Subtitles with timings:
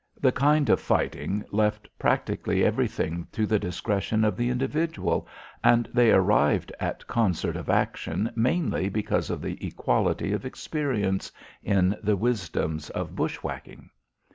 [0.19, 5.27] The kind of fighting left practically everything to the discretion of the individual
[5.63, 11.95] and they arrived at concert of action mainly because of the equality of experience, in
[12.01, 13.91] the wisdoms of bushwhacking.